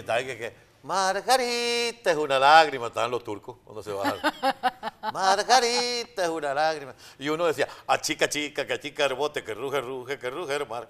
[0.00, 4.20] está que, que Margarita es una lágrima, estaban los turcos cuando se bajaron.
[5.12, 6.94] Margarita es una lágrima.
[7.18, 10.86] Y uno decía, a chica, chica, que chica rebote, que ruge, ruge, que ruge, hermano.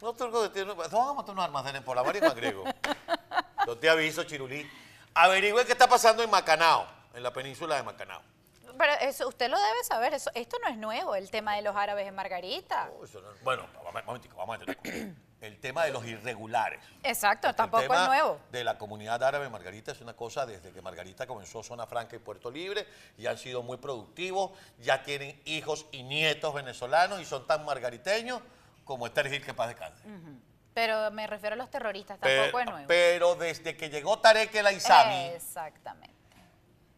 [0.00, 2.34] Los turcos que tienen, no vamos a montar unos almacenes por la mar y en
[2.34, 2.64] griego.
[3.66, 4.68] Yo te aviso, Chirulí.
[5.14, 8.22] Averigüe qué está pasando en Macanao, en la península de Macanao.
[8.78, 11.74] Pero eso, usted lo debe saber, eso, esto no es nuevo, el tema de los
[11.74, 12.88] árabes en Margarita.
[12.96, 15.14] Oh, eso no- bueno, un momentico, vamos a entender.
[15.40, 16.80] El tema de los irregulares.
[17.04, 18.40] Exacto, tampoco es tema nuevo.
[18.50, 22.18] De la comunidad árabe Margarita es una cosa desde que Margarita comenzó Zona Franca y
[22.18, 27.46] Puerto Libre y han sido muy productivos, ya tienen hijos y nietos venezolanos y son
[27.46, 28.40] tan margariteños
[28.84, 30.02] como Esther Gil que paz descanse.
[30.74, 32.88] Pero me refiero a los terroristas, tampoco es nuevo.
[32.88, 36.16] Pero desde que llegó Tarek El Aizami Exactamente.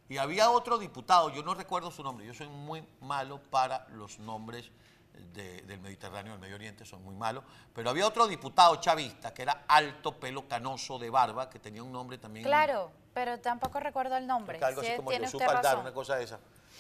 [0.09, 4.19] y había otro diputado, yo no recuerdo su nombre, yo soy muy malo para los
[4.19, 4.71] nombres
[5.15, 7.43] de- del Mediterráneo, del Medio Oriente, soy muy malo,
[7.75, 11.93] pero había otro diputado chavista que era alto, pelo canoso de barba, que tenía un
[11.93, 12.45] nombre también...
[12.45, 14.59] Claro, pero tampoco recuerdo el nombre.
[14.59, 15.81] Que algo así Sí, como tiene usted Aldar, razón.
[15.81, 16.39] una cosa de esa.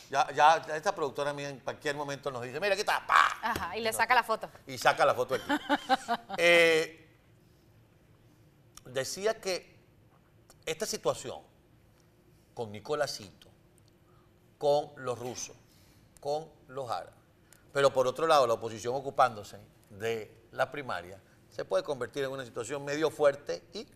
[0.09, 3.39] Ya, ya, ya esta productora mía en cualquier momento nos dice, mira, aquí está, ¡pa!
[3.42, 4.48] Ajá, y le saca la foto.
[4.67, 5.55] Y saca la foto tipo.
[6.37, 7.09] Eh,
[8.87, 9.78] decía que
[10.67, 11.41] esta situación
[12.55, 13.48] con Nicolásito,
[14.59, 15.56] con los rusos,
[16.20, 17.15] con los árabes,
[17.73, 19.59] pero por otro lado la oposición ocupándose
[19.91, 23.87] de la primaria, se puede convertir en una situación medio fuerte y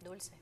[0.00, 0.32] Dulce.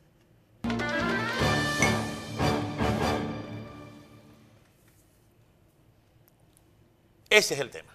[7.29, 7.95] Ese es el tema.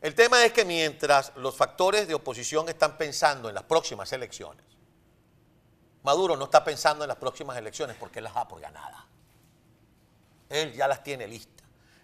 [0.00, 4.64] El tema es que mientras los factores de oposición están pensando en las próximas elecciones,
[6.04, 9.02] Maduro no está pensando en las próximas elecciones porque él las da por ganadas.
[10.48, 11.57] Él ya las tiene listas.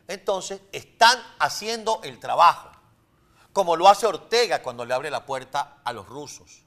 [0.09, 2.71] Entonces, están haciendo el trabajo,
[3.53, 6.63] como lo hace Ortega cuando le abre la puerta a los rusos,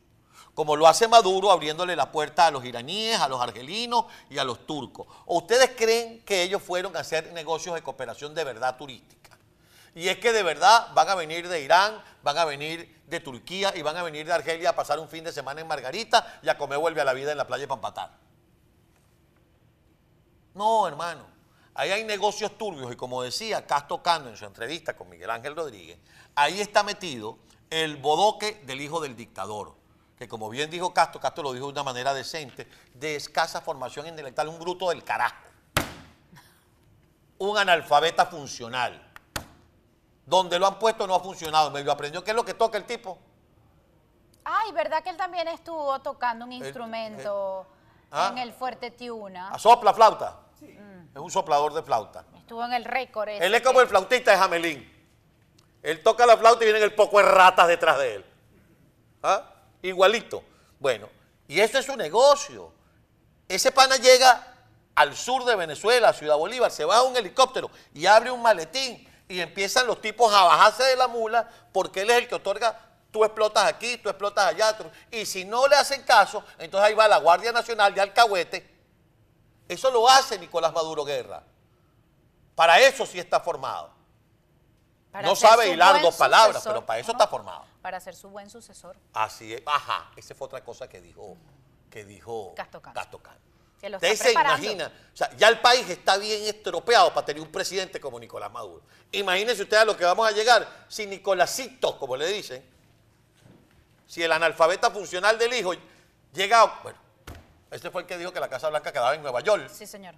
[0.55, 4.43] como lo hace Maduro abriéndole la puerta a los iraníes, a los argelinos y a
[4.43, 5.05] los turcos.
[5.26, 9.37] ¿O ustedes creen que ellos fueron a hacer negocios de cooperación de verdad turística?
[9.93, 13.73] Y es que de verdad van a venir de Irán, van a venir de Turquía
[13.76, 16.49] y van a venir de Argelia a pasar un fin de semana en Margarita y
[16.49, 18.11] a comer vuelve a la vida en la playa de Pampatar.
[20.53, 21.36] No, hermano.
[21.77, 25.55] Ahí hay negocios turbios y como decía Castro Cando en su entrevista con Miguel Ángel
[25.55, 25.99] Rodríguez,
[26.33, 27.38] ahí está metido
[27.70, 29.76] el bodoque del hijo del dictador,
[30.17, 34.08] que como bien dijo Castro, Castro lo dijo de una manera decente, de escasa formación
[34.08, 35.36] intelectual, un bruto del carajo,
[37.38, 39.04] un analfabeta funcional.
[40.26, 42.86] Donde lo han puesto no ha funcionado, medio aprendió qué es lo que toca el
[42.86, 43.20] tipo.
[44.44, 47.67] Ay, ¿verdad que él también estuvo tocando un instrumento
[48.09, 48.30] ah.
[48.32, 49.49] en el Fuerte Tiuna?
[49.49, 50.48] A sopla flauta.
[51.17, 52.23] Es un soplador de flauta.
[52.38, 53.28] Estuvo en el récord.
[53.28, 54.88] ese Él es como el flautista de Jamelín.
[55.82, 58.26] Él toca la flauta y vienen el poco de ratas detrás de él.
[59.23, 59.42] ¿Ah?
[59.82, 60.44] Igualito.
[60.77, 61.10] Bueno,
[61.48, 62.72] y eso es su negocio.
[63.48, 64.45] Ese pana llega
[64.94, 68.44] al sur de Venezuela, a Ciudad Bolívar, se va a un helicóptero y abre un
[68.44, 72.36] maletín y empiezan los tipos a bajarse de la mula porque él es el que
[72.36, 72.80] otorga,
[73.10, 74.77] tú explotas aquí, tú explotas allá.
[75.10, 78.77] Y si no le hacen caso, entonces ahí va la Guardia Nacional de Alcahuete.
[79.67, 81.44] Eso lo hace Nicolás Maduro Guerra.
[82.55, 83.92] Para eso sí está formado.
[85.11, 87.17] para no sabe hilar dos palabras, sucesor, pero para eso ¿no?
[87.17, 87.66] está formado.
[87.82, 88.98] Para ser su buen sucesor.
[89.14, 89.61] Así es.
[89.66, 91.38] Ajá, esa fue otra cosa que dijo,
[91.89, 92.54] que dijo
[93.89, 94.33] lo Usted está se
[95.14, 98.83] o sea, ya el país está bien estropeado para tener un presidente como Nicolás Maduro.
[99.11, 102.66] Imagínense ustedes a lo que vamos a llegar si Nicolásito, como le dicen,
[104.08, 105.73] si el analfabeta funcional del hijo
[106.33, 106.98] llega, a- bueno,
[107.72, 109.70] este fue el que dijo que la Casa Blanca quedaba en Nueva York.
[109.70, 110.16] Sí, señor.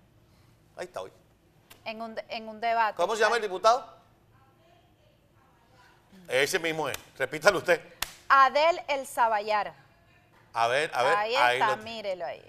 [0.77, 1.11] Ahí está hoy.
[1.85, 2.95] En un, en un debate.
[2.95, 3.97] ¿Cómo se llama el diputado?
[6.27, 6.97] Ese mismo es.
[7.17, 7.81] Repítalo usted.
[8.27, 9.73] Adel El Zaballar.
[10.53, 11.15] A ver, a ver.
[11.15, 12.43] ahí ahí está, lo- mírelo ahí.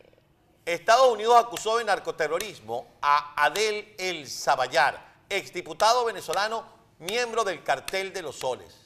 [0.66, 6.64] Estados Unidos acusó de narcoterrorismo a Adel El Zaballar, exdiputado venezolano,
[6.98, 8.76] miembro del cartel de los soles.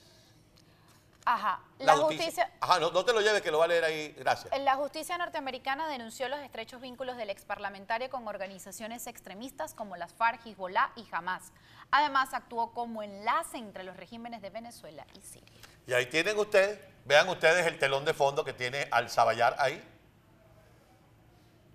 [1.25, 1.61] Ajá.
[1.79, 4.53] La, justicia, Ajá, no, no te lo lleves que lo va a leer ahí, gracias.
[4.61, 10.47] la justicia norteamericana denunció los estrechos vínculos del exparlamentario con organizaciones extremistas como las FARC,
[10.47, 11.53] Hezbollah y Hamas.
[11.91, 15.61] Además, actuó como enlace entre los regímenes de Venezuela y Siria.
[15.87, 19.83] Y ahí tienen ustedes, vean ustedes el telón de fondo que tiene al Zaballar ahí.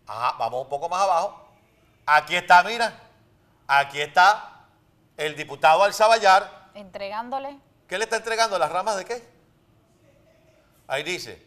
[0.06, 1.48] Ajá, vamos un poco más abajo.
[2.06, 2.94] Aquí está, mira,
[3.68, 4.66] aquí está
[5.18, 6.70] el diputado al Zaballar.
[6.76, 7.60] Entregándole.
[7.88, 8.58] ¿Qué le está entregando?
[8.60, 9.39] ¿Las ramas de qué?
[10.90, 11.42] Ahí dice,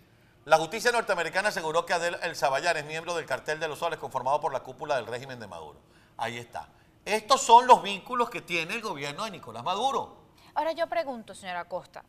[0.44, 3.98] la justicia norteamericana aseguró que Adel El Zaballar es miembro del cartel de los soles
[3.98, 5.80] conformado por la cúpula del régimen de Maduro.
[6.16, 6.68] Ahí está.
[7.04, 10.16] Estos son los vínculos que tiene el gobierno de Nicolás Maduro.
[10.54, 12.04] Ahora yo pregunto, señora Costa,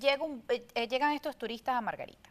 [0.00, 2.30] llega un- eh, eh, llegan estos turistas a Margarita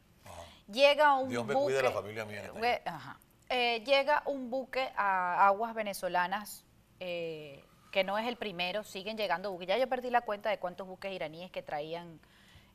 [0.72, 2.64] llega un Dios me buque, cuide la familia mía ahí.
[2.64, 3.20] eh, ajá.
[3.50, 6.64] Eh, llega un buque a aguas venezolanas
[7.00, 9.68] eh, que no es el primero, siguen llegando buques.
[9.68, 12.20] Ya yo perdí la cuenta de cuántos buques iraníes que traían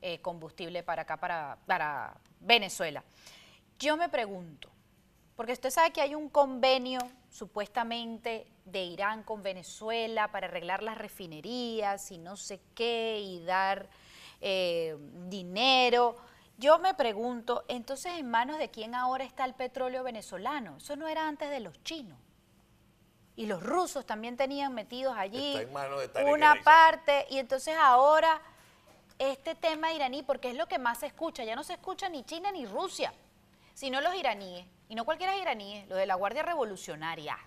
[0.06, 3.02] eh, combustible para acá, para, para Venezuela.
[3.78, 4.68] Yo me pregunto,
[5.34, 10.98] porque usted sabe que hay un convenio supuestamente de Irán con Venezuela para arreglar las
[10.98, 13.88] refinerías y no sé qué y dar
[14.42, 14.94] eh,
[15.30, 16.16] dinero.
[16.58, 20.76] Yo me pregunto, entonces, ¿en manos de quién ahora está el petróleo venezolano?
[20.76, 22.18] Eso no era antes de los chinos.
[23.36, 27.26] Y los rusos también tenían metidos allí Está en manos de Tarek una parte.
[27.30, 28.38] Y entonces ahora
[29.32, 32.24] este tema iraní, porque es lo que más se escucha, ya no se escucha ni
[32.24, 33.12] China ni Rusia,
[33.74, 34.66] sino los iraníes.
[34.88, 37.38] Y no cualquiera iraníes, los de la Guardia Revolucionaria.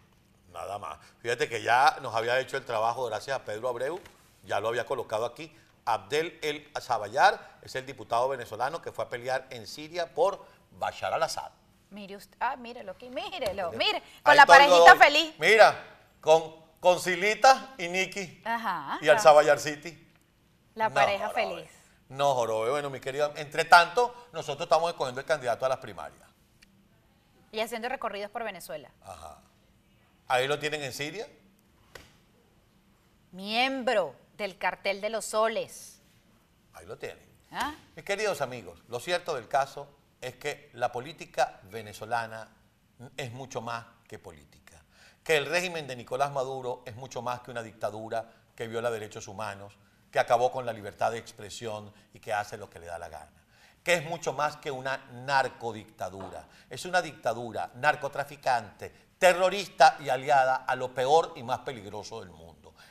[0.51, 0.97] Nada más.
[1.19, 3.99] Fíjate que ya nos había hecho el trabajo gracias a Pedro Abreu,
[4.43, 5.55] ya lo había colocado aquí.
[5.85, 11.13] Abdel El Zabayar es el diputado venezolano que fue a pelear en Siria por Bashar
[11.13, 11.51] al-Assad.
[11.91, 15.33] Mire usted, ah, mírelo aquí, mírelo, mire, Ahí con la parejita feliz.
[15.39, 15.81] Mira,
[16.19, 18.97] con, con Silita y Nicky Ajá.
[19.01, 20.06] y al Zabayar City.
[20.77, 21.55] La No, pareja jorobe.
[21.55, 21.71] feliz.
[22.09, 22.69] No, jorobe.
[22.69, 26.21] Bueno, mi querido, entre tanto, nosotros estamos escogiendo el candidato a las primarias.
[27.51, 28.91] Y haciendo recorridos por Venezuela.
[29.01, 29.39] Ajá.
[30.27, 31.27] Ahí lo tienen en Siria.
[33.31, 35.99] Miembro del cartel de los soles.
[36.73, 37.25] Ahí lo tienen.
[37.51, 37.73] ¿Ah?
[37.95, 39.87] Mis queridos amigos, lo cierto del caso
[40.21, 42.49] es que la política venezolana
[43.15, 44.83] es mucho más que política.
[45.23, 49.27] Que el régimen de Nicolás Maduro es mucho más que una dictadura que viola derechos
[49.27, 49.73] humanos,
[50.11, 53.09] que acabó con la libertad de expresión y que hace lo que le da la
[53.09, 53.31] gana.
[53.83, 56.45] Que es mucho más que una narcodictadura.
[56.69, 62.46] Es una dictadura narcotraficante, terrorista y aliada a lo peor y más peligroso del mundo.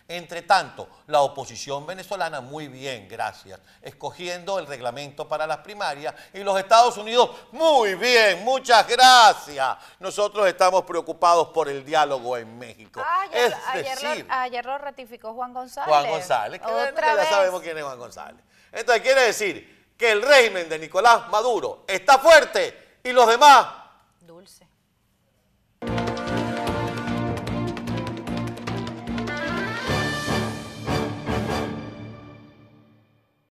[0.08, 6.44] Entre tanto, la oposición venezolana, muy bien, gracias, escogiendo el reglamento para las primarias y
[6.44, 9.76] los Estados Unidos, muy bien, muchas gracias.
[9.98, 13.02] Nosotros estamos preocupados por el diálogo en México.
[13.04, 15.88] Ah, ayer, es ayer lo- decir, ayer lo ratificó Juan González.
[15.88, 17.28] Juan González, que Otra ya vez.
[17.28, 18.44] sabemos quién es Juan González.
[18.70, 23.66] Entonces quiere decir que el régimen de Nicolás Maduro está fuerte y los demás